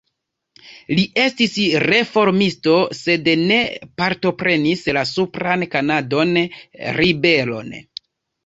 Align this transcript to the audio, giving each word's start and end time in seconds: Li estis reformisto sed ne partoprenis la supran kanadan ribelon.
Li 0.99 1.03
estis 1.23 1.57
reformisto 1.83 2.73
sed 3.01 3.29
ne 3.43 3.59
partoprenis 4.03 4.83
la 4.99 5.05
supran 5.13 5.67
kanadan 5.77 6.35
ribelon. 7.01 7.75